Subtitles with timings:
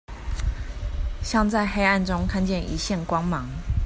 [1.21, 3.47] 像在黑暗中看見一線光芒